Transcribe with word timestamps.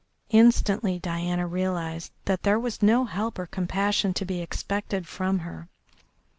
Instantly 0.31 0.97
Diana 0.97 1.45
realised 1.45 2.11
that 2.25 2.41
there 2.41 2.57
was 2.59 2.81
no 2.81 3.05
help 3.05 3.37
or 3.37 3.45
compassion 3.45 4.15
to 4.15 4.25
be 4.25 4.41
expected 4.41 5.05
from 5.07 5.37
her. 5.45 5.69